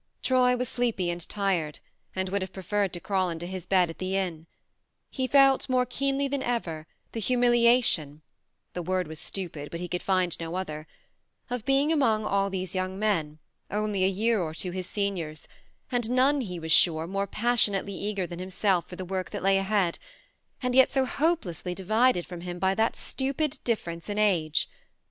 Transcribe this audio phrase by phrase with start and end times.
[0.23, 1.79] Troy was sleepy and tired,
[2.15, 4.47] and would have preferred to crawl into his bed at the inn;
[5.11, 8.23] he felt, more keenly than ever, the humiliation
[8.73, 10.87] (the word was stupid, but he could find no other)
[11.51, 13.37] of being among all these young men,
[13.69, 15.47] only a year or two his seniors,
[15.91, 19.59] and none, he was sure, more passionately eager than himself for the work that lay
[19.59, 19.99] ahead,
[20.63, 24.67] and yet so hope lessly divided from him by that stupid difference in age.